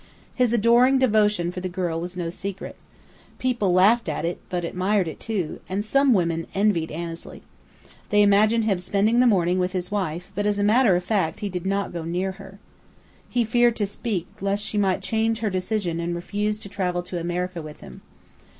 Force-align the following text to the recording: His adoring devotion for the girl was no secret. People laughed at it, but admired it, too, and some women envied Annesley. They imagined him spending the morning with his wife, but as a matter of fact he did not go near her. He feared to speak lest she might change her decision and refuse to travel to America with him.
His 0.33 0.51
adoring 0.51 0.97
devotion 0.97 1.51
for 1.51 1.59
the 1.59 1.69
girl 1.69 2.01
was 2.01 2.17
no 2.17 2.31
secret. 2.31 2.75
People 3.37 3.71
laughed 3.71 4.09
at 4.09 4.25
it, 4.25 4.39
but 4.49 4.65
admired 4.65 5.07
it, 5.07 5.19
too, 5.19 5.59
and 5.69 5.85
some 5.85 6.11
women 6.11 6.47
envied 6.55 6.89
Annesley. 6.89 7.43
They 8.09 8.23
imagined 8.23 8.65
him 8.65 8.79
spending 8.79 9.19
the 9.19 9.27
morning 9.27 9.59
with 9.59 9.73
his 9.73 9.91
wife, 9.91 10.31
but 10.33 10.47
as 10.47 10.57
a 10.57 10.63
matter 10.63 10.95
of 10.95 11.03
fact 11.05 11.41
he 11.41 11.49
did 11.49 11.67
not 11.67 11.93
go 11.93 12.03
near 12.03 12.31
her. 12.41 12.57
He 13.29 13.43
feared 13.45 13.75
to 13.75 13.85
speak 13.85 14.27
lest 14.41 14.63
she 14.63 14.79
might 14.79 15.01
change 15.03 15.41
her 15.41 15.51
decision 15.51 15.99
and 15.99 16.15
refuse 16.15 16.57
to 16.61 16.67
travel 16.67 17.03
to 17.03 17.19
America 17.19 17.61
with 17.61 17.81
him. 17.81 18.01